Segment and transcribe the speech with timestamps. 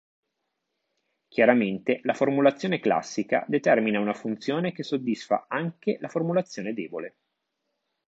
[1.27, 7.17] Chiaramente la formulazione classica determina una funzione che soddisfa anche la formulazione debole.